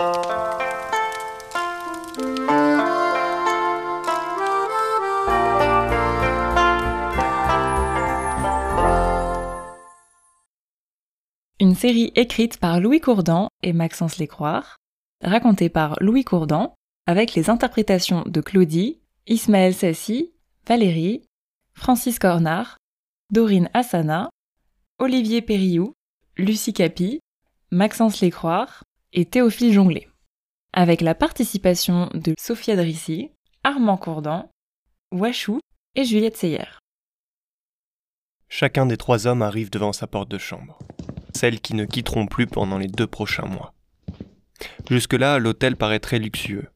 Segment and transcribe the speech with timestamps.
[0.00, 0.14] Une
[11.74, 14.76] série écrite par Louis Courdan et Maxence Lécroire,
[15.24, 16.76] racontée par Louis Courdan,
[17.06, 20.30] avec les interprétations de Claudie, Ismaël Sassi,
[20.68, 21.24] Valérie,
[21.74, 22.76] Francis Cornard,
[23.32, 24.30] Dorine Assana,
[25.00, 25.92] Olivier Périllou,
[26.36, 27.18] Lucie Capi,
[27.72, 30.08] Maxence Lécroire et Théophile Jonglet.
[30.72, 33.30] Avec la participation de Sophia Drissi,
[33.64, 34.50] Armand Courdan,
[35.12, 35.60] Wachou
[35.94, 36.66] et Juliette Seyer.
[38.48, 40.78] Chacun des trois hommes arrive devant sa porte de chambre,
[41.34, 43.74] celle qui ne quitteront plus pendant les deux prochains mois.
[44.90, 46.68] Jusque-là, l'hôtel paraît très luxueux.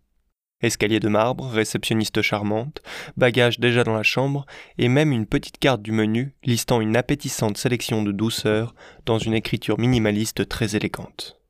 [0.63, 2.83] Escalier de marbre, réceptionniste charmante,
[3.17, 4.47] bagages déjà dans la chambre,
[4.79, 8.75] et même une petite carte du menu listant une appétissante sélection de douceurs
[9.05, 11.42] dans une écriture minimaliste très élégante.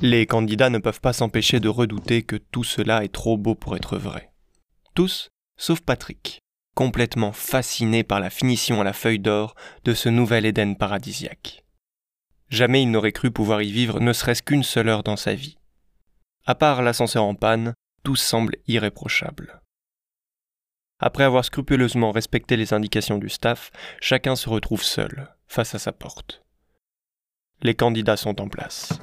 [0.00, 3.76] Les candidats ne peuvent pas s'empêcher de redouter que tout cela est trop beau pour
[3.76, 4.32] être vrai.
[4.94, 6.40] Tous, sauf Patrick,
[6.74, 9.54] complètement fasciné par la finition à la feuille d'or
[9.84, 11.64] de ce nouvel Éden paradisiaque.
[12.50, 15.58] Jamais il n'aurait cru pouvoir y vivre ne serait-ce qu'une seule heure dans sa vie.
[16.44, 19.60] À part l'ascenseur en panne, tout semble irréprochable.
[21.00, 25.92] Après avoir scrupuleusement respecté les indications du staff, chacun se retrouve seul, face à sa
[25.92, 26.44] porte.
[27.62, 28.98] Les candidats sont en place.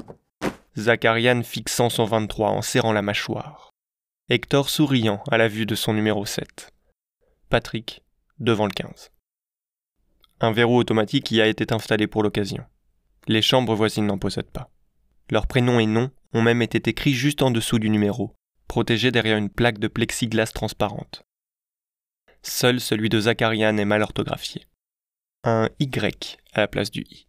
[0.78, 3.72] Zachariane fixant son 23 en serrant la mâchoire.
[4.30, 6.72] Hector souriant à la vue de son numéro 7.
[7.50, 8.02] Patrick
[8.40, 9.12] devant le 15.
[10.40, 12.64] Un verrou automatique y a été installé pour l'occasion.
[13.28, 14.72] Les chambres voisines n'en possèdent pas.
[15.30, 18.34] Leurs prénoms et noms ont même été écrits juste en dessous du numéro,
[18.70, 21.24] protégés derrière une plaque de plexiglas transparente.
[22.44, 24.66] Seul celui de Zacharian est mal orthographié.
[25.44, 27.28] Un Y à la place du I.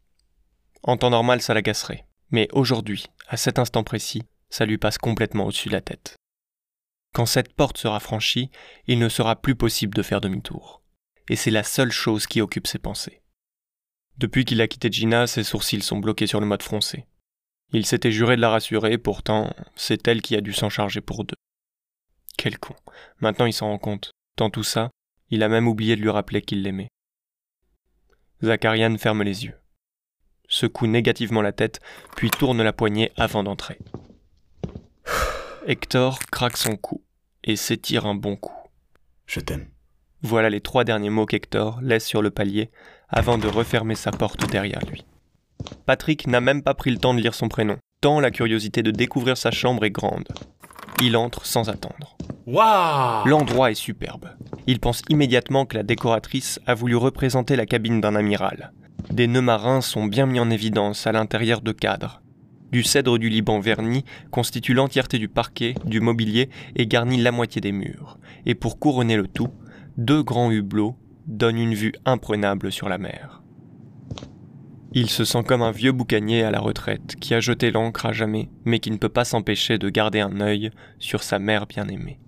[0.85, 5.47] En temps normal, ça l'agacerait, mais aujourd'hui, à cet instant précis, ça lui passe complètement
[5.47, 6.17] au-dessus de la tête.
[7.15, 8.51] Quand cette porte sera franchie,
[8.87, 10.83] il ne sera plus possible de faire demi-tour.
[11.31, 13.23] Et c'est la seule chose qui occupe ses pensées.
[14.19, 17.07] Depuis qu'il a quitté Gina, ses sourcils sont bloqués sur le mode froncé.
[17.73, 21.25] Il s'était juré de la rassurer, pourtant, c'est elle qui a dû s'en charger pour
[21.25, 21.37] deux.
[22.37, 22.77] Quel con.
[23.21, 24.11] Maintenant il s'en rend compte.
[24.37, 24.91] Dans tout ça,
[25.31, 26.91] il a même oublié de lui rappeler qu'il l'aimait.
[28.43, 29.59] Zacharian ferme les yeux,
[30.53, 31.81] secoue négativement la tête,
[32.15, 33.79] puis tourne la poignée avant d'entrer.
[35.67, 37.03] Hector craque son cou
[37.43, 38.57] et s'étire un bon coup.
[39.27, 39.69] Je t'aime.
[40.23, 42.71] Voilà les trois derniers mots qu'Hector laisse sur le palier
[43.09, 45.05] avant de refermer sa porte derrière lui.
[45.87, 48.91] Patrick n'a même pas pris le temps de lire son prénom, tant la curiosité de
[48.91, 50.29] découvrir sa chambre est grande.
[51.01, 52.17] Il entre sans attendre.
[52.47, 54.29] Waouh L'endroit est superbe.
[54.67, 58.73] Il pense immédiatement que la décoratrice a voulu représenter la cabine d'un amiral.
[59.13, 62.23] Des nœuds marins sont bien mis en évidence à l'intérieur de cadres.
[62.71, 67.61] Du cèdre du Liban verni constitue l'entièreté du parquet, du mobilier et garnit la moitié
[67.61, 68.19] des murs.
[68.47, 69.51] Et pour couronner le tout,
[69.99, 70.97] deux grands hublots
[71.27, 73.43] donnent une vue imprenable sur la mer.
[74.95, 78.13] Il se sent comme un vieux boucanier à la retraite qui a jeté l'encre à
[78.13, 82.19] jamais, mais qui ne peut pas s'empêcher de garder un œil sur sa mère bien-aimée.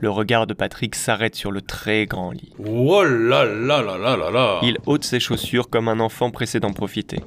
[0.00, 2.52] Le regard de Patrick s'arrête sur le très grand lit.
[2.64, 6.60] Oh là là là là là là Il ôte ses chaussures comme un enfant pressé
[6.60, 7.18] d'en profiter,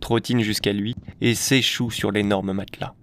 [0.00, 2.94] trottine jusqu'à lui et s'échoue sur l'énorme matelas.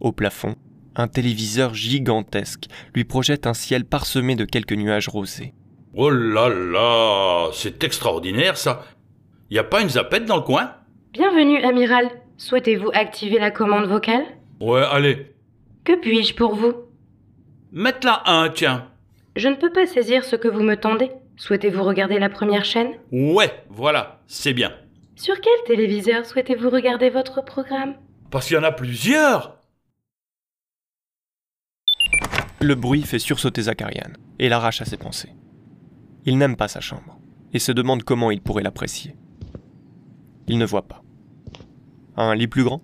[0.00, 0.54] Au plafond,
[0.96, 5.54] un téléviseur gigantesque lui projette un ciel parsemé de quelques nuages rosés.
[5.94, 8.84] Oh là là C'est extraordinaire ça
[9.50, 10.72] Y a pas une zapette dans le coin?
[11.14, 12.10] Bienvenue, amiral.
[12.36, 14.24] Souhaitez-vous activer la commande vocale?
[14.60, 15.32] Ouais, allez.
[15.84, 16.74] Que puis-je pour vous?
[17.72, 18.88] Mette-la un, tiens.
[19.34, 21.10] Je ne peux pas saisir ce que vous me tendez.
[21.36, 22.92] Souhaitez-vous regarder la première chaîne?
[23.12, 24.72] Ouais, voilà, c'est bien.
[25.16, 27.94] Sur quel téléviseur souhaitez-vous regarder votre programme?
[28.30, 29.56] Parce qu'il y en a plusieurs
[32.60, 35.32] Le bruit fait sursauter Zacharian et l'arrache à ses pensées.
[36.24, 37.18] Il n'aime pas sa chambre
[37.52, 39.14] et se demande comment il pourrait l'apprécier.
[40.48, 41.02] Il ne voit pas.
[42.16, 42.82] Un lit plus grand?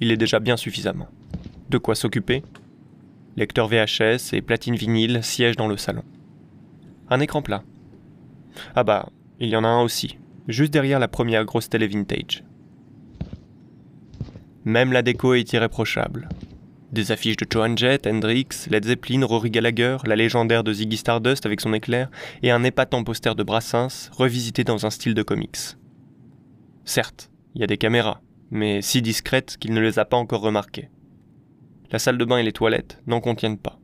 [0.00, 1.08] Il est déjà bien suffisamment.
[1.70, 2.42] De quoi s'occuper?
[3.36, 6.04] Lecteur VHS et platine vinyle siègent dans le salon.
[7.08, 7.64] Un écran plat.
[8.76, 9.08] Ah bah,
[9.40, 12.44] il y en a un aussi, juste derrière la première grosse télé vintage.
[14.64, 16.28] Même la déco est irréprochable.
[16.92, 21.44] Des affiches de Joan Jett, Hendrix, Led Zeppelin, Rory Gallagher, la légendaire de Ziggy Stardust
[21.44, 22.08] avec son éclair,
[22.42, 25.76] et un épatant poster de Brassens, revisité dans un style de comics.
[26.84, 28.20] Certes, il y a des caméras,
[28.52, 30.88] mais si discrètes qu'il ne les a pas encore remarquées.
[31.92, 33.78] La salle de bain et les toilettes n'en contiennent pas.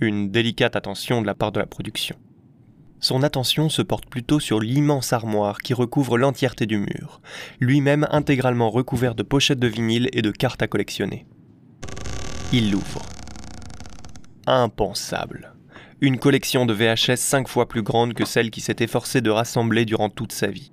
[0.00, 2.16] Une délicate attention de la part de la production.
[3.00, 7.20] son attention se porte plutôt sur l'immense armoire qui recouvre l'entièreté du mur,
[7.60, 11.26] lui-même intégralement recouvert de pochettes de vinyle et de cartes à collectionner.
[12.52, 13.02] Il l'ouvre.
[14.46, 15.54] Impensable.
[16.00, 19.84] Une collection de VHS cinq fois plus grande que celle qui s'est efforcé de rassembler
[19.84, 20.72] durant toute sa vie.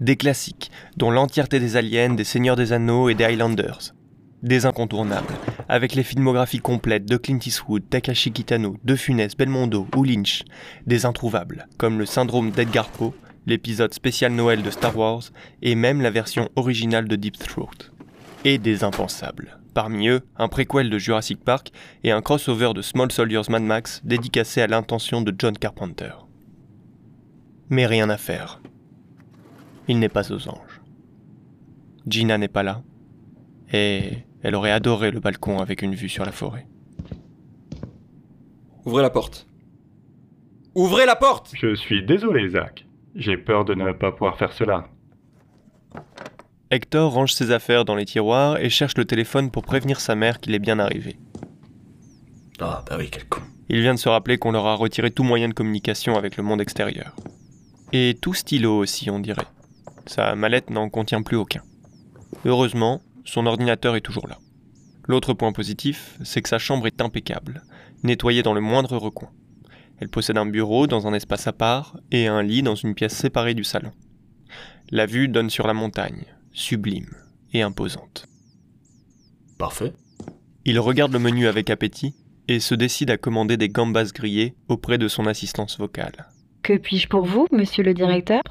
[0.00, 3.94] Des classiques, dont l'entièreté des Aliens, des Seigneurs des Anneaux et des Highlanders.
[4.42, 5.34] Des incontournables,
[5.72, 10.44] avec les filmographies complètes de Clint Eastwood, Takashi Kitano, De Funès, Belmondo ou Lynch.
[10.86, 13.14] Des introuvables, comme le syndrome d'Edgar Poe,
[13.46, 15.22] l'épisode spécial Noël de Star Wars
[15.62, 17.70] et même la version originale de Deep Throat.
[18.44, 19.58] Et des impensables.
[19.72, 21.72] Parmi eux, un préquel de Jurassic Park
[22.04, 26.12] et un crossover de Small Soldiers Mad Max dédicacé à l'intention de John Carpenter.
[27.70, 28.60] Mais rien à faire.
[29.88, 30.82] Il n'est pas aux anges.
[32.06, 32.82] Gina n'est pas là.
[33.72, 36.66] Et elle aurait adoré le balcon avec une vue sur la forêt.
[38.84, 39.46] Ouvrez la porte.
[40.74, 42.86] Ouvrez la porte Je suis désolé, Zach.
[43.14, 44.88] J'ai peur de ne pas pouvoir faire cela.
[46.70, 50.40] Hector range ses affaires dans les tiroirs et cherche le téléphone pour prévenir sa mère
[50.40, 51.18] qu'il est bien arrivé.
[52.60, 53.42] Ah bah oui, quel con.
[53.68, 56.42] Il vient de se rappeler qu'on leur a retiré tout moyen de communication avec le
[56.42, 57.14] monde extérieur.
[57.92, 59.46] Et tout stylo aussi, on dirait.
[60.06, 61.62] Sa mallette n'en contient plus aucun.
[62.46, 64.38] Heureusement, son ordinateur est toujours là.
[65.06, 67.62] L'autre point positif, c'est que sa chambre est impeccable,
[68.02, 69.30] nettoyée dans le moindre recoin.
[69.98, 73.14] Elle possède un bureau dans un espace à part et un lit dans une pièce
[73.14, 73.92] séparée du salon.
[74.90, 77.14] La vue donne sur la montagne, sublime
[77.52, 78.26] et imposante.
[79.58, 79.92] Parfait.
[80.64, 82.14] Il regarde le menu avec appétit
[82.48, 86.28] et se décide à commander des gambas grillées auprès de son assistance vocale.
[86.62, 88.42] Que puis-je pour vous, monsieur le directeur?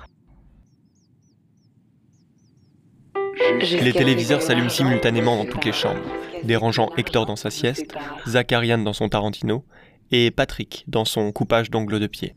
[3.59, 6.00] Les téléviseurs s'allument simultanément dans toutes les chambres,
[6.44, 7.94] dérangeant Hector dans sa sieste,
[8.27, 9.65] Zacharian dans son Tarantino
[10.12, 12.33] et Patrick dans son coupage d'ongles de pied.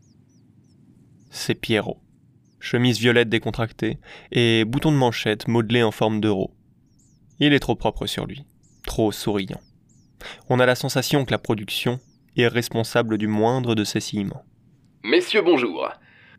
[1.30, 1.98] C'est Pierrot.
[2.58, 3.98] Chemise violette décontractée
[4.32, 6.50] et bouton de manchette modelé en forme d'euro.
[7.38, 8.44] Il est trop propre sur lui,
[8.86, 9.60] trop souriant.
[10.48, 12.00] On a la sensation que la production
[12.36, 14.44] est responsable du moindre de ses sillements.
[15.02, 15.88] Messieurs, bonjour.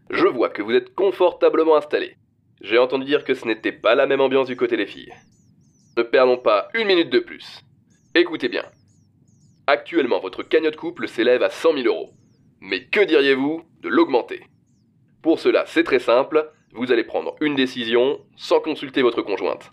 [0.10, 2.18] Je vois que vous êtes confortablement installés.
[2.62, 5.13] J'ai entendu dire que ce n'était pas la même ambiance du côté des filles.
[5.98, 7.62] Ne perdons pas une minute de plus.
[8.13, 8.66] Écoutez bien.
[9.68, 12.12] Actuellement, votre cagnotte couple s'élève à 100 000 euros.
[12.62, 14.42] Mais que diriez-vous de l'augmenter?
[15.22, 16.52] Pour cela, c'est très simple.
[16.74, 19.72] Vous allez prendre une décision sans consulter votre conjointe.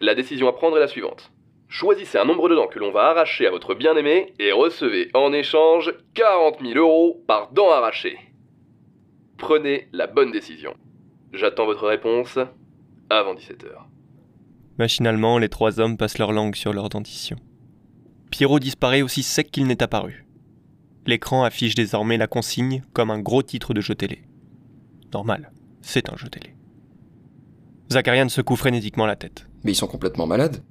[0.00, 1.32] La décision à prendre est la suivante.
[1.68, 5.32] Choisissez un nombre de dents que l'on va arracher à votre bien-aimé et recevez en
[5.32, 8.18] échange 40 000 euros par dent arrachée.
[9.38, 10.74] Prenez la bonne décision.
[11.36, 12.38] J'attends votre réponse
[13.10, 13.66] avant 17h.
[14.78, 17.36] Machinalement, les trois hommes passent leur langue sur leur dentition.
[18.30, 20.26] Pierrot disparaît aussi sec qu'il n'est apparu.
[21.04, 24.22] L'écran affiche désormais la consigne comme un gros titre de jeu télé.
[25.12, 25.52] Normal,
[25.82, 26.54] c'est un jeu télé.
[27.92, 29.46] Zacharian secoue frénétiquement la tête.
[29.62, 30.62] Mais ils sont complètement malades.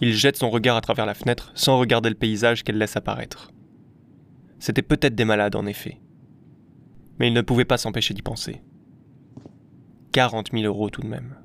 [0.00, 3.50] Il jette son regard à travers la fenêtre sans regarder le paysage qu'elle laisse apparaître.
[4.60, 6.00] C'était peut-être des malades en effet.
[7.18, 8.62] Mais il ne pouvait pas s'empêcher d'y penser.
[10.12, 11.36] 40 000 euros tout de même.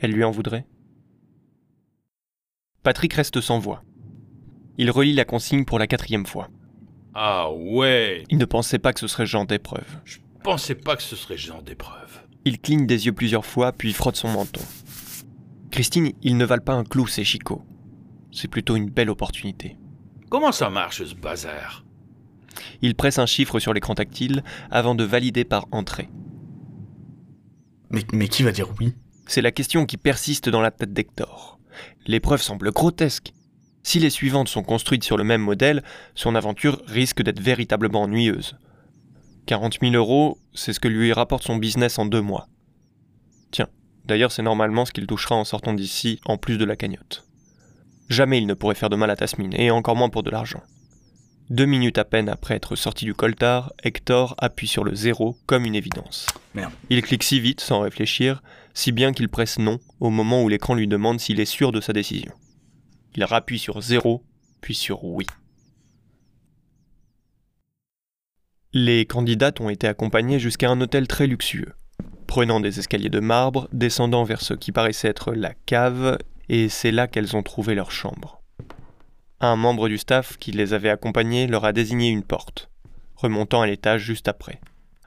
[0.00, 0.66] Elle lui en voudrait
[2.82, 3.82] Patrick reste sans voix.
[4.78, 6.48] Il relit la consigne pour la quatrième fois.
[7.14, 10.00] Ah ouais Il ne pensait pas que ce serait genre d'épreuve.
[10.04, 12.20] Je pensais pas que ce serait genre d'épreuve.
[12.44, 14.62] Il cligne des yeux plusieurs fois, puis frotte son menton.
[15.70, 17.62] Christine, ils ne valent pas un clou, ces chicots.
[18.32, 19.76] C'est plutôt une belle opportunité.
[20.30, 21.84] Comment ça marche ce bazar?
[22.80, 26.08] Il presse un chiffre sur l'écran tactile avant de valider par entrée.
[27.90, 28.94] Mais, qui va dire oui?
[29.26, 31.58] C'est la question qui persiste dans la tête d'Hector.
[32.06, 33.32] L'épreuve semble grotesque.
[33.82, 35.82] Si les suivantes sont construites sur le même modèle,
[36.14, 38.56] son aventure risque d'être véritablement ennuyeuse.
[39.46, 42.48] 40 000 euros, c'est ce que lui rapporte son business en deux mois.
[43.50, 43.68] Tiens,
[44.04, 47.24] d'ailleurs c'est normalement ce qu'il touchera en sortant d'ici, en plus de la cagnotte.
[48.08, 50.62] Jamais il ne pourrait faire de mal à Tasmine, et encore moins pour de l'argent.
[51.50, 55.64] Deux minutes à peine après être sorti du coltard, Hector appuie sur le zéro comme
[55.64, 56.28] une évidence.
[56.54, 56.72] Merde.
[56.90, 58.40] Il clique si vite, sans réfléchir,
[58.72, 61.80] si bien qu'il presse non au moment où l'écran lui demande s'il est sûr de
[61.80, 62.32] sa décision.
[63.16, 64.22] Il rappuie sur zéro,
[64.60, 65.26] puis sur oui.
[68.72, 71.74] Les candidates ont été accompagnées jusqu'à un hôtel très luxueux,
[72.28, 76.16] prenant des escaliers de marbre, descendant vers ce qui paraissait être la cave,
[76.48, 78.39] et c'est là qu'elles ont trouvé leur chambre.
[79.42, 82.68] Un membre du staff qui les avait accompagnées leur a désigné une porte,
[83.16, 84.60] remontant à l'étage juste après.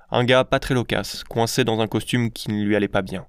[0.09, 3.27] Un gars pas très loquace, coincé dans un costume qui ne lui allait pas bien.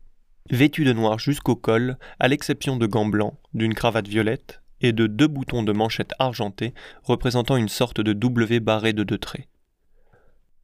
[0.49, 5.06] Vêtu de noir jusqu'au col, à l'exception de gants blancs, d'une cravate violette et de
[5.06, 9.46] deux boutons de manchette argentés représentant une sorte de W barré de deux traits.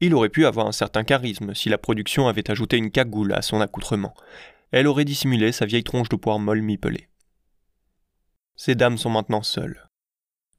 [0.01, 3.43] Il aurait pu avoir un certain charisme si la production avait ajouté une cagoule à
[3.43, 4.15] son accoutrement.
[4.73, 7.09] Elle aurait dissimulé sa vieille tronche de poire molle mi-pelée.
[8.57, 9.90] Ces dames sont maintenant seules,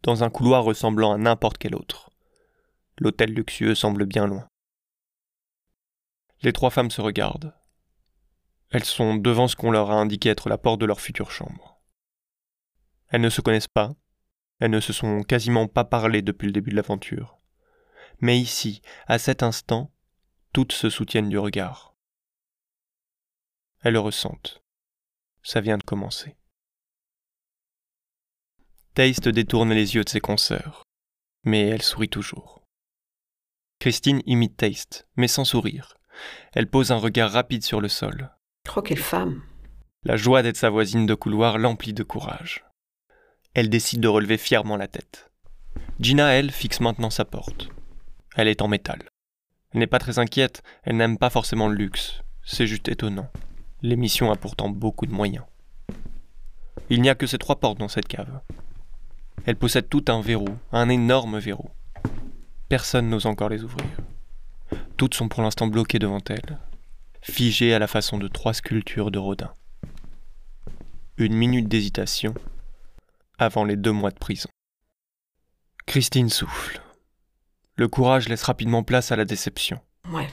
[0.04, 2.10] dans un couloir ressemblant à n'importe quel autre.
[3.00, 4.48] L'hôtel luxueux semble bien loin.
[6.42, 7.54] Les trois femmes se regardent.
[8.72, 11.80] Elles sont devant ce qu'on leur a indiqué être la porte de leur future chambre.
[13.10, 13.92] Elles ne se connaissent pas,
[14.60, 17.40] elles ne se sont quasiment pas parlé depuis le début de l'aventure.
[18.20, 19.92] Mais ici, à cet instant,
[20.54, 21.96] toutes se soutiennent du regard.
[23.82, 24.62] Elles le ressentent.
[25.44, 26.38] Ça vient de commencer.
[28.94, 30.84] Taste détourne les yeux de ses consoeurs,
[31.46, 32.62] mais elle sourit toujours.
[33.80, 35.96] Christine imite Taste, mais sans sourire.
[36.52, 38.32] Elle pose un regard rapide sur le sol.
[38.76, 39.44] Oh, quelle femme
[40.04, 42.66] La joie d'être sa voisine de couloir l'emplit de courage.
[43.54, 45.32] Elle décide de relever fièrement la tête.
[46.02, 47.70] Gina, elle, fixe maintenant sa porte.
[48.36, 49.04] Elle est en métal.
[49.72, 52.24] Elle n'est pas très inquiète, elle n'aime pas forcément le luxe.
[52.44, 53.30] C'est juste étonnant.
[53.82, 55.46] L'émission a pourtant beaucoup de moyens.
[56.90, 58.42] Il n'y a que ces trois portes dans cette cave.
[59.46, 61.70] Elle possède tout un verrou, un énorme verrou.
[62.70, 63.88] Personne n'ose encore les ouvrir.
[64.98, 66.60] Toutes sont pour l'instant bloquées devant elle,
[67.22, 69.52] figées à la façon de trois sculptures de Rodin.
[71.18, 72.34] Une minute d'hésitation
[73.40, 74.50] avant les deux mois de prison.
[75.88, 76.82] Christine souffle.
[77.76, 79.80] Le courage laisse rapidement place à la déception.
[80.10, 80.28] Ouais.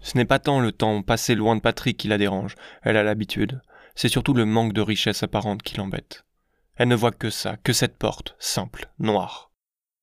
[0.00, 3.02] Ce n'est pas tant le temps passé loin de Patrick qui la dérange, elle a
[3.02, 3.60] l'habitude,
[3.94, 6.24] c'est surtout le manque de richesse apparente qui l'embête.
[6.76, 9.50] Elle ne voit que ça, que cette porte, simple, noire.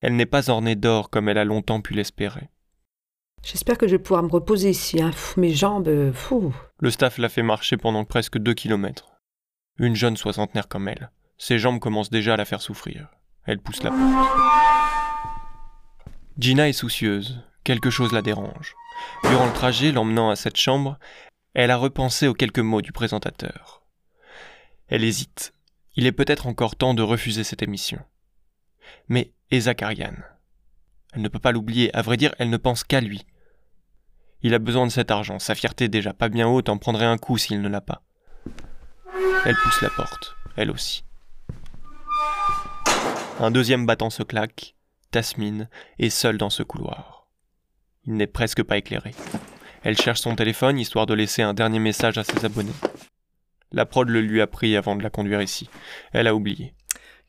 [0.00, 2.48] Elle n'est pas ornée d'or comme elle a longtemps pu l'espérer.
[3.44, 5.02] J'espère que je vais pouvoir me reposer ici.
[5.02, 5.10] Hein.
[5.10, 6.54] Pff, mes jambes, euh, fou.
[6.78, 9.12] Le staff l'a fait marcher pendant presque deux kilomètres.
[9.78, 13.08] Une jeune soixantenaire comme elle, ses jambes commencent déjà à la faire souffrir.
[13.44, 14.02] Elle pousse la porte.
[16.38, 18.74] Gina est soucieuse, quelque chose la dérange.
[19.24, 20.98] Durant le trajet l'emmenant à cette chambre,
[21.54, 23.82] elle a repensé aux quelques mots du présentateur.
[24.88, 25.52] Elle hésite.
[25.94, 27.98] Il est peut-être encore temps de refuser cette émission.
[29.08, 30.14] Mais et Zakarian
[31.12, 33.26] Elle ne peut pas l'oublier, à vrai dire, elle ne pense qu'à lui.
[34.42, 37.18] Il a besoin de cet argent, sa fierté déjà pas bien haute en prendrait un
[37.18, 38.02] coup s'il ne l'a pas.
[39.44, 41.04] Elle pousse la porte, elle aussi.
[43.38, 44.74] Un deuxième battant se claque,
[45.10, 45.68] Tasmine
[45.98, 47.28] est seule dans ce couloir.
[48.04, 49.12] Il n'est presque pas éclairé.
[49.84, 52.72] Elle cherche son téléphone histoire de laisser un dernier message à ses abonnés.
[53.72, 55.68] La prod le lui a pris avant de la conduire ici.
[56.12, 56.74] Elle a oublié.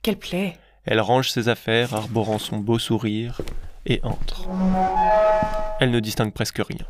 [0.02, 3.42] Quelle plaie Elle range ses affaires, arborant son beau sourire,
[3.86, 4.48] et entre.
[5.80, 6.86] Elle ne distingue presque rien.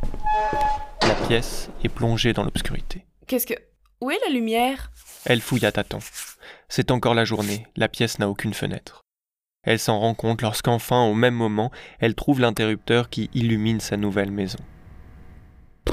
[1.03, 3.05] La pièce est plongée dans l'obscurité.
[3.27, 3.53] Qu'est-ce que.
[4.01, 4.91] Où est la lumière?
[5.25, 6.00] Elle fouille à tâtons.
[6.67, 9.01] C'est encore la journée, la pièce n'a aucune fenêtre.
[9.63, 14.31] Elle s'en rend compte lorsqu'enfin, au même moment, elle trouve l'interrupteur qui illumine sa nouvelle
[14.31, 14.60] maison.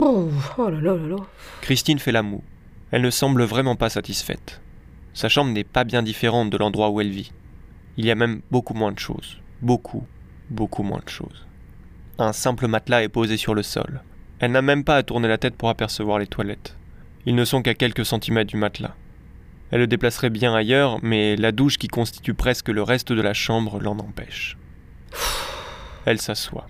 [0.00, 1.16] Oh, oh là là là là.
[1.60, 2.42] Christine fait la moue.
[2.90, 4.60] Elle ne semble vraiment pas satisfaite.
[5.14, 7.32] Sa chambre n'est pas bien différente de l'endroit où elle vit.
[7.96, 9.38] Il y a même beaucoup moins de choses.
[9.62, 10.06] Beaucoup,
[10.50, 11.46] beaucoup moins de choses.
[12.18, 14.02] Un simple matelas est posé sur le sol.
[14.40, 16.76] Elle n'a même pas à tourner la tête pour apercevoir les toilettes.
[17.26, 18.96] Ils ne sont qu'à quelques centimètres du matelas.
[19.70, 23.34] Elle le déplacerait bien ailleurs, mais la douche qui constitue presque le reste de la
[23.34, 24.56] chambre l'en empêche.
[26.06, 26.66] Elle s'assoit.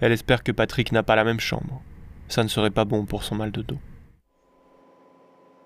[0.00, 1.82] Elle espère que Patrick n'a pas la même chambre.
[2.28, 3.78] Ça ne serait pas bon pour son mal de dos.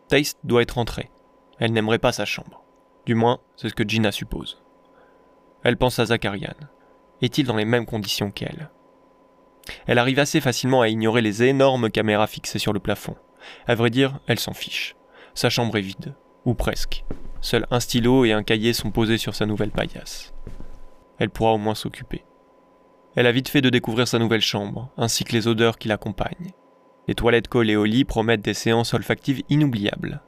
[0.08, 1.10] Taste doit être entrée.
[1.58, 2.64] Elle n'aimerait pas sa chambre.
[3.06, 4.62] Du moins, c'est ce que Gina suppose.
[5.62, 6.54] Elle pense à Zakarian.
[7.20, 8.70] Est-il dans les mêmes conditions qu'elle?
[9.86, 13.16] Elle arrive assez facilement à ignorer les énormes caméras fixées sur le plafond.
[13.66, 14.96] À vrai dire, elle s'en fiche.
[15.34, 17.04] Sa chambre est vide, ou presque.
[17.40, 20.32] Seul un stylo et un cahier sont posés sur sa nouvelle paillasse.
[21.18, 22.24] Elle pourra au moins s'occuper.
[23.14, 26.52] Elle a vite fait de découvrir sa nouvelle chambre, ainsi que les odeurs qui l'accompagnent.
[27.08, 30.20] Les toilettes collées au lit promettent des séances olfactives inoubliables.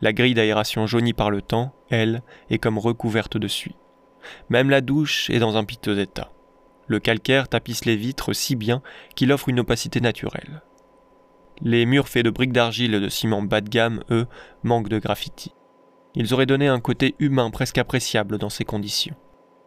[0.00, 3.76] La grille d'aération jaunie par le temps, elle, est comme recouverte de suie.
[4.48, 6.32] Même la douche est dans un piteux état.
[6.86, 8.82] Le calcaire tapisse les vitres si bien
[9.14, 10.62] qu'il offre une opacité naturelle.
[11.60, 14.26] Les murs faits de briques d'argile et de ciment bas de gamme, eux,
[14.62, 15.54] manquent de graffiti.
[16.14, 19.16] Ils auraient donné un côté humain presque appréciable dans ces conditions.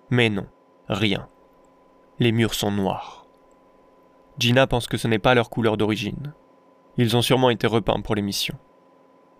[0.10, 0.48] Mais non,
[0.88, 1.30] rien.
[2.20, 3.19] Les murs sont noirs.
[4.40, 6.34] Gina pense que ce n'est pas leur couleur d'origine.
[6.98, 8.58] Ils ont sûrement été repeints pour l'émission.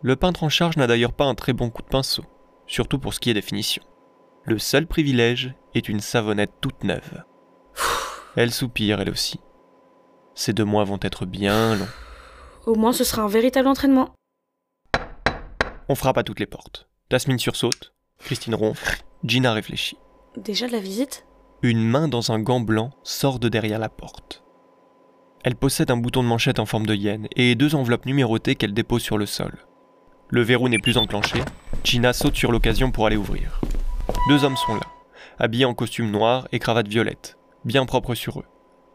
[0.02, 2.24] Le peintre en charge n'a d'ailleurs pas un très bon coup de pinceau,
[2.68, 3.84] surtout pour ce qui est des finitions.
[4.44, 7.24] Le seul privilège est une savonnette toute neuve.
[8.36, 9.40] Elle soupire elle aussi.
[10.36, 11.88] Ces deux mois vont être bien longs.
[12.66, 14.14] Au moins, ce sera un véritable entraînement.
[15.88, 16.90] On frappe à toutes les portes.
[17.08, 19.98] Tasmine sursaute, Christine ronfle, Gina réfléchit.
[20.38, 21.26] Déjà de la visite?
[21.62, 24.44] Une main dans un gant blanc sort de derrière la porte.
[25.44, 28.74] Elle possède un bouton de manchette en forme de hyène et deux enveloppes numérotées qu'elle
[28.74, 29.58] dépose sur le sol.
[30.30, 31.40] Le verrou n'est plus enclenché,
[31.84, 33.62] Gina saute sur l'occasion pour aller ouvrir.
[34.28, 34.82] Deux hommes sont là,
[35.40, 38.46] habillés en costume noir et cravate violette, bien propres sur eux.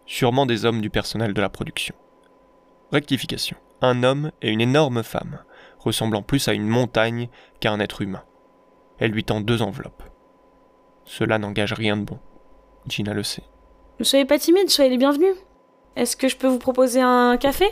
[0.06, 1.94] Sûrement des hommes du personnel de la production.
[2.92, 3.56] Rectification.
[3.80, 5.40] Un homme et une énorme femme,
[5.78, 7.28] ressemblant plus à une montagne
[7.60, 8.22] qu'à un être humain.
[8.98, 10.02] Elle lui tend deux enveloppes.
[11.04, 12.18] Cela n'engage rien de bon.
[12.86, 13.42] Gina le sait.
[13.98, 15.34] Ne soyez pas timide, soyez les bienvenus.
[15.96, 17.66] Est-ce que je peux vous proposer un café?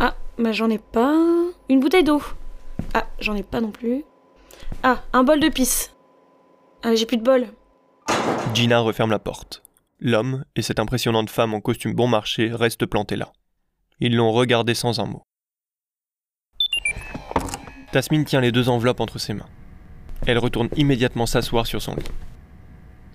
[0.00, 1.14] Ah, bah j'en ai pas.
[1.68, 2.22] Une bouteille d'eau
[2.94, 4.04] Ah, j'en ai pas non plus.
[4.82, 5.94] Ah, un bol de pisse.
[6.82, 7.46] Ah, j'ai plus de bol.
[8.54, 9.62] Gina referme la porte.
[10.00, 13.32] L'homme et cette impressionnante femme en costume bon marché restent plantés là.
[14.00, 15.22] Ils l'ont regardé sans un mot.
[17.92, 19.48] Tasmine tient les deux enveloppes entre ses mains.
[20.26, 22.10] Elle retourne immédiatement s'asseoir sur son lit.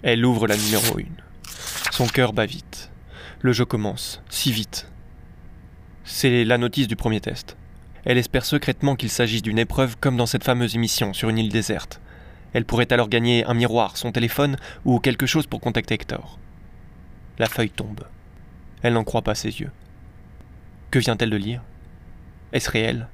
[0.03, 1.03] Elle ouvre la numéro 1.
[1.91, 2.91] Son cœur bat vite.
[3.39, 4.91] Le jeu commence, si vite.
[6.03, 7.55] C'est la notice du premier test.
[8.03, 11.51] Elle espère secrètement qu'il s'agisse d'une épreuve comme dans cette fameuse émission sur une île
[11.51, 12.01] déserte.
[12.53, 16.39] Elle pourrait alors gagner un miroir, son téléphone ou quelque chose pour contacter Hector.
[17.37, 18.07] La feuille tombe.
[18.81, 19.71] Elle n'en croit pas ses yeux.
[20.89, 21.63] Que vient-elle de lire?
[22.53, 23.07] Est-ce réel?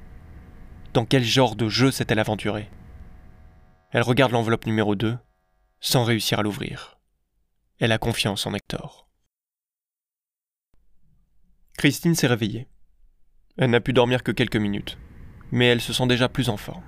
[0.94, 2.70] Dans quel genre de jeu s'est-elle aventurée?
[3.90, 5.18] Elle regarde l'enveloppe numéro 2
[5.80, 6.98] sans réussir à l'ouvrir.
[7.78, 9.04] Elle a confiance en Hector.
[11.84, 12.66] Christine s'est réveillée.
[13.58, 14.96] Elle n'a pu dormir que quelques minutes,
[15.52, 16.82] mais elle se sent déjà plus en forme.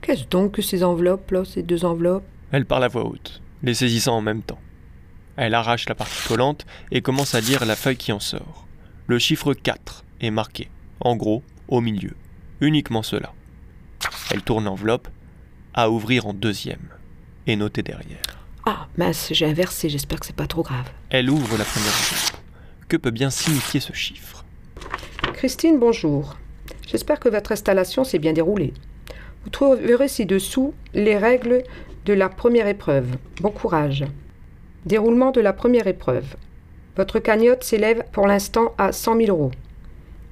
[0.00, 2.26] Qu'est-ce donc que ces enveloppes, là, ces deux enveloppes?
[2.50, 4.58] Elle parle à voix haute, les saisissant en même temps.
[5.36, 8.66] Elle arrache la partie collante et commence à lire la feuille qui en sort.
[9.06, 12.16] Le chiffre 4 est marqué, en gros, au milieu.
[12.60, 13.32] Uniquement cela.
[14.32, 15.06] Elle tourne l'enveloppe,
[15.74, 16.88] à ouvrir en deuxième,
[17.46, 18.44] et noter derrière.
[18.66, 20.90] Ah, mince, j'ai inversé, j'espère que c'est pas trop grave.
[21.10, 22.37] Elle ouvre la première enveloppe.
[22.88, 24.46] Que peut bien signifier ce chiffre?
[25.34, 26.38] Christine, bonjour.
[26.86, 28.72] J'espère que votre installation s'est bien déroulée.
[29.44, 31.64] Vous trouverez ci-dessous les règles
[32.06, 33.18] de la première épreuve.
[33.42, 34.06] Bon courage.
[34.86, 36.36] Déroulement de la première épreuve.
[36.96, 39.50] Votre cagnotte s'élève pour l'instant à 100 000 euros.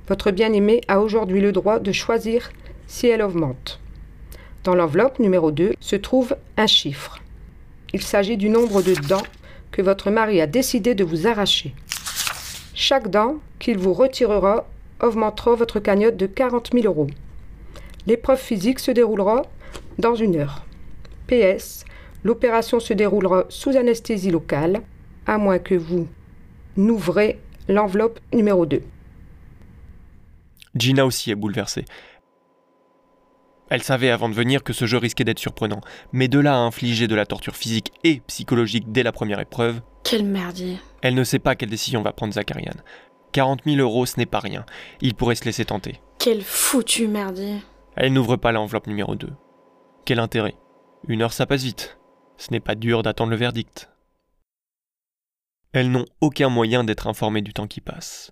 [0.09, 2.51] Votre bien-aimé a aujourd'hui le droit de choisir
[2.87, 3.81] si elle augmente.
[4.65, 7.23] Dans l'enveloppe numéro 2 se trouve un chiffre.
[7.93, 9.27] Il s'agit du nombre de dents
[9.73, 11.75] que votre mari a décidé de vous arracher.
[12.79, 14.67] Chaque dent qu'il vous retirera
[15.01, 17.07] augmentera votre cagnotte de 40 000 euros.
[18.07, 19.47] L'épreuve physique se déroulera
[19.99, 20.67] dans une heure.
[21.27, 21.87] PS,
[22.23, 24.83] l'opération se déroulera sous anesthésie locale,
[25.27, 26.07] à moins que vous
[26.77, 28.83] n'ouvrez l'enveloppe numéro 2.
[30.75, 31.87] Gina aussi est bouleversée.
[33.71, 35.81] Elle savait avant de venir que ce jeu risquait d'être surprenant,
[36.13, 39.81] mais de là à infliger de la torture physique et psychologique dès la première épreuve.
[40.09, 40.79] Quel merdier.
[41.03, 42.75] Elle ne sait pas quelle décision va prendre Zakarian.
[43.33, 44.65] 40 000 euros, ce n'est pas rien.
[45.01, 46.01] Il pourrait se laisser tenter.
[46.21, 47.57] Quel foutu merdier.
[47.97, 49.33] Elle n'ouvre pas l'enveloppe numéro 2.
[50.05, 50.55] Quel intérêt
[51.09, 51.99] Une heure, ça passe vite.
[52.37, 53.91] Ce n'est pas dur d'attendre le verdict.
[55.73, 58.31] Elles n'ont aucun moyen d'être informées du temps qui passe.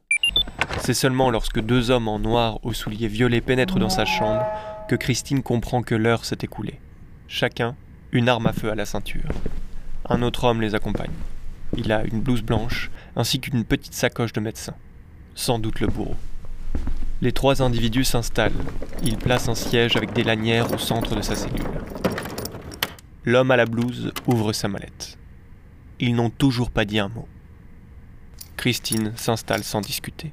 [0.78, 4.46] C'est seulement lorsque deux hommes en noir aux souliers violets pénètrent dans sa chambre
[4.88, 6.78] que Christine comprend que l'heure s'est écoulée.
[7.26, 7.74] Chacun,
[8.12, 9.28] une arme à feu à la ceinture.
[10.08, 11.10] Un autre homme les accompagne.
[11.76, 14.74] Il a une blouse blanche ainsi qu'une petite sacoche de médecin.
[15.34, 16.16] Sans doute le bourreau.
[17.20, 18.52] Les trois individus s'installent.
[19.02, 21.64] Ils placent un siège avec des lanières au centre de sa cellule.
[23.24, 25.18] L'homme à la blouse ouvre sa mallette.
[25.98, 27.26] Ils n'ont toujours pas dit un mot.
[28.56, 30.32] Christine s'installe sans discuter.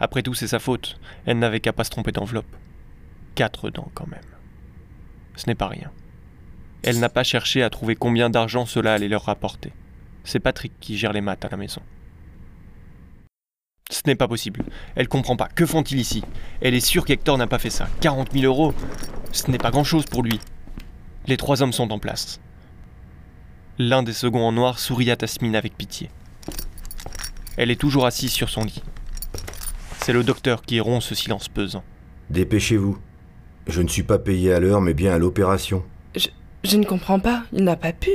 [0.00, 0.98] Après tout, c'est sa faute.
[1.26, 2.56] Elle n'avait qu'à pas se tromper d'enveloppe.
[3.34, 4.20] Quatre dents quand même.
[5.36, 5.90] Ce n'est pas rien.
[6.82, 9.72] Elle n'a pas cherché à trouver combien d'argent cela allait leur rapporter.
[10.24, 11.82] C'est Patrick qui gère les maths à la maison.
[13.90, 14.64] Ce n'est pas possible.
[14.96, 15.48] Elle comprend pas.
[15.48, 16.24] Que font-ils ici?
[16.62, 17.86] Elle est sûre qu'Hector n'a pas fait ça.
[18.00, 18.74] 40 000 euros
[19.32, 20.40] Ce n'est pas grand-chose pour lui.
[21.26, 22.40] Les trois hommes sont en place.
[23.78, 26.10] L'un des seconds en noir sourit à Tasmine avec pitié.
[27.56, 28.82] Elle est toujours assise sur son lit.
[30.00, 31.84] C'est le docteur qui rompt ce silence pesant.
[32.30, 32.98] Dépêchez-vous.
[33.66, 35.84] Je ne suis pas payé à l'heure, mais bien à l'opération.
[36.14, 36.28] Je,
[36.62, 37.44] je ne comprends pas.
[37.52, 38.10] Il n'a pas pu.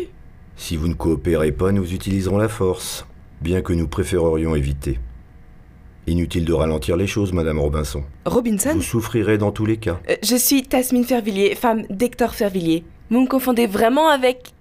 [0.60, 3.08] Si vous ne coopérez pas, nous utiliserons la force,
[3.42, 5.00] bien que nous préférerions éviter.
[6.06, 8.04] Inutile de ralentir les choses, Madame Robinson.
[8.26, 10.02] Robinson Vous souffrirez dans tous les cas.
[10.10, 12.84] Euh, Je suis Tasmine Fervilliers, femme d'Hector Fervilliers.
[13.10, 14.52] Vous me confondez vraiment avec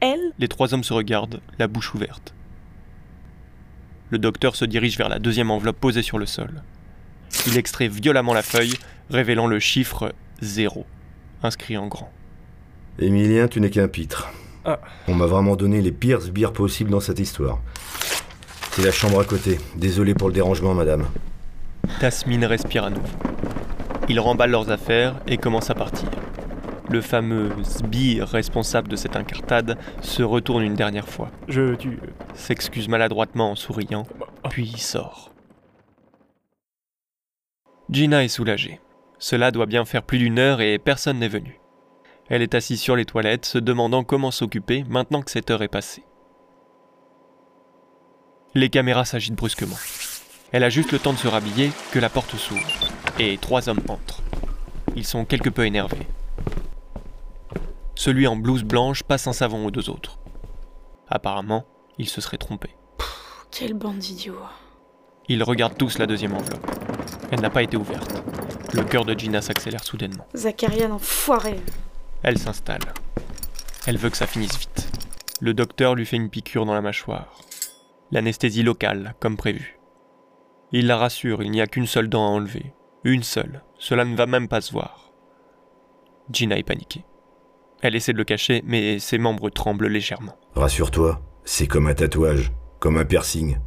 [0.00, 0.32] elle?
[0.38, 2.34] Les trois hommes se regardent, la bouche ouverte.
[4.08, 6.62] Le docteur se dirige vers la deuxième enveloppe posée sur le sol.
[7.46, 8.74] Il extrait violemment la feuille,
[9.10, 10.86] révélant le chiffre 0,
[11.42, 12.10] inscrit en grand.
[12.98, 14.32] Émilien, tu n'es qu'un pitre.
[14.64, 14.80] Ah.
[15.08, 17.60] On m'a vraiment donné les pires sbires possibles dans cette histoire.
[18.70, 19.58] C'est la chambre à côté.
[19.76, 21.06] Désolé pour le dérangement, madame.
[22.00, 23.06] Tasmin respire à nouveau.
[24.08, 26.08] Ils remballent leurs affaires et commencent à partir.
[26.90, 31.30] Le fameux sbire responsable de cette incartade se retourne une dernière fois.
[31.48, 31.98] Je tu
[32.34, 34.06] s'excuse maladroitement en souriant,
[34.50, 35.30] puis il sort.
[37.90, 38.80] Gina est soulagée.
[39.18, 41.60] Cela doit bien faire plus d'une heure et personne n'est venu.
[42.28, 45.68] Elle est assise sur les toilettes, se demandant comment s'occuper maintenant que cette heure est
[45.68, 46.04] passée.
[48.54, 49.76] Les caméras s'agitent brusquement.
[50.52, 53.82] Elle a juste le temps de se rhabiller que la porte s'ouvre, et trois hommes
[53.88, 54.22] entrent.
[54.96, 56.06] Ils sont quelque peu énervés.
[57.94, 60.18] Celui en blouse blanche passe un savon aux deux autres.
[61.08, 61.64] Apparemment,
[61.98, 62.70] il se serait trompé.
[63.50, 64.38] Quelle bande d'idiots.
[65.28, 66.70] Ils regardent tous la deuxième enveloppe.
[67.30, 68.22] Elle n'a pas été ouverte.
[68.72, 70.26] Le cœur de Gina s'accélère soudainement.
[70.34, 71.60] Zacharian, enfoiré.
[72.24, 72.94] Elle s'installe.
[73.86, 74.90] Elle veut que ça finisse vite.
[75.42, 77.42] Le docteur lui fait une piqûre dans la mâchoire.
[78.12, 79.78] L'anesthésie locale, comme prévu.
[80.72, 82.72] Il la rassure, il n'y a qu'une seule dent à enlever.
[83.04, 83.62] Une seule.
[83.78, 85.12] Cela ne va même pas se voir.
[86.30, 87.04] Gina est paniquée.
[87.82, 90.38] Elle essaie de le cacher, mais ses membres tremblent légèrement.
[90.54, 93.58] Rassure-toi, c'est comme un tatouage, comme un piercing,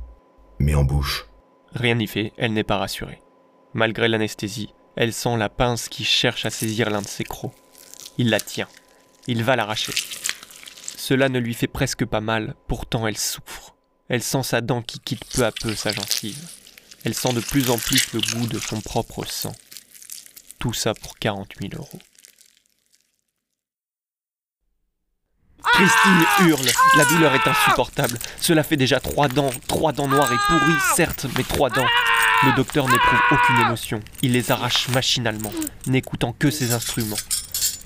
[0.58, 1.30] mais en bouche.
[1.74, 3.22] Rien n'y fait, elle n'est pas rassurée.
[3.76, 7.54] Malgré l'anesthésie, elle sent la pince qui cherche à saisir l'un de ses crocs.
[8.18, 8.68] Il la tient.
[9.28, 9.94] Il va l'arracher.
[10.98, 13.76] Cela ne lui fait presque pas mal, pourtant elle souffre.
[14.10, 16.50] Elle sent sa dent qui quitte peu à peu sa gencive.
[17.04, 19.54] Elle sent de plus en plus le goût de son propre sang.
[20.60, 22.00] Tout ça pour 40 000 euros.
[25.74, 26.70] Christine hurle.
[26.98, 28.18] La douleur est insupportable.
[28.40, 31.86] Cela fait déjà trois dents, trois dents noires et pourries, certes, mais trois dents.
[32.46, 34.00] Le docteur n'éprouve aucune émotion.
[34.24, 35.52] Il les arrache machinalement,
[35.86, 37.18] n'écoutant que ses instruments.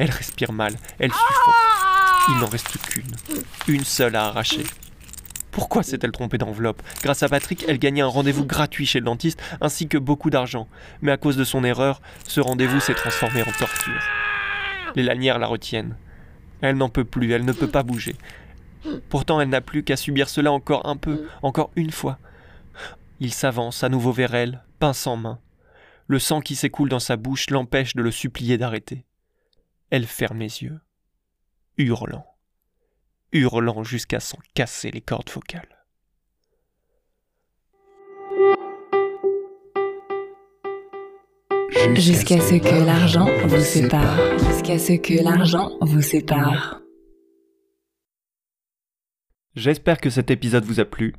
[0.02, 1.54] Elle respire mal, elle suffoque.
[2.30, 3.16] Il n'en reste qu'une.
[3.68, 4.64] Une seule à arracher.
[5.52, 6.82] Pourquoi s'est-elle trompée d'enveloppe?
[7.04, 10.68] Grâce à Patrick, elle gagnait un rendez-vous gratuit chez le dentiste ainsi que beaucoup d'argent.
[11.04, 14.02] Mais à cause de son erreur, ce rendez-vous s'est transformé en torture.
[14.96, 15.96] Les lanières la retiennent.
[16.62, 18.16] Elle n'en peut plus, elle ne peut pas bouger.
[19.10, 22.18] Pourtant, elle n'a plus qu'à subir cela encore un peu, encore une fois.
[23.20, 25.38] Il s'avance à nouveau vers elle, pince en main.
[26.08, 29.06] Le sang qui s'écoule dans sa bouche l'empêche de le supplier d'arrêter.
[29.92, 30.80] Elle ferme les yeux,
[31.78, 32.26] hurlant,
[33.34, 35.86] hurlant jusqu'à s'en casser les cordes vocales.
[41.94, 44.40] Jusqu'à ce que l'argent vous sépare.
[44.40, 46.82] Jusqu'à ce que l'argent vous sépare.
[49.56, 51.14] J'espère que cet épisode vous a plu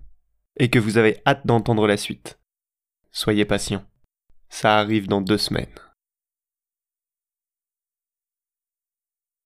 [0.56, 2.40] et que vous avez hâte d'entendre la suite.
[3.10, 3.84] Soyez patient.
[4.48, 5.68] Ça arrive dans deux semaines.